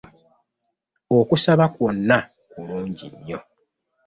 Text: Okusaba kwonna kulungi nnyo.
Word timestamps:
Okusaba 1.17 1.65
kwonna 1.73 2.17
kulungi 2.51 3.05
nnyo. 3.13 3.39